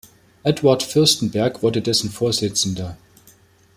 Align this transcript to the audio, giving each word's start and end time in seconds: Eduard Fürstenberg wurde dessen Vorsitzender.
Eduard 0.43 0.81
Fürstenberg 0.81 1.61
wurde 1.61 1.83
dessen 1.83 2.09
Vorsitzender. 2.09 2.97